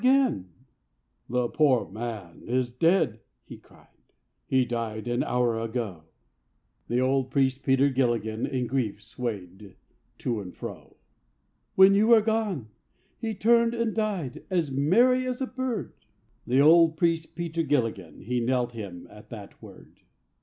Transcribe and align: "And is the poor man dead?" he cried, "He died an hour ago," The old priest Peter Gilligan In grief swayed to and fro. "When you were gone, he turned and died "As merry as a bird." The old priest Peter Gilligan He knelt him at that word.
"And 0.03 0.45
is 0.45 0.51
the 1.29 1.47
poor 1.49 1.87
man 1.87 2.43
dead?" 2.79 3.19
he 3.45 3.57
cried, 3.59 3.93
"He 4.47 4.65
died 4.65 5.07
an 5.07 5.21
hour 5.23 5.59
ago," 5.59 6.05
The 6.87 6.99
old 6.99 7.29
priest 7.29 7.61
Peter 7.61 7.87
Gilligan 7.91 8.47
In 8.47 8.65
grief 8.65 8.99
swayed 9.03 9.75
to 10.17 10.41
and 10.41 10.55
fro. 10.55 10.97
"When 11.75 11.93
you 11.93 12.07
were 12.07 12.21
gone, 12.21 12.69
he 13.19 13.35
turned 13.35 13.75
and 13.75 13.93
died 13.93 14.43
"As 14.49 14.71
merry 14.75 15.27
as 15.27 15.39
a 15.39 15.45
bird." 15.45 15.93
The 16.47 16.61
old 16.61 16.97
priest 16.97 17.35
Peter 17.35 17.61
Gilligan 17.61 18.21
He 18.21 18.39
knelt 18.39 18.71
him 18.71 19.05
at 19.07 19.29
that 19.29 19.61
word. 19.61 19.99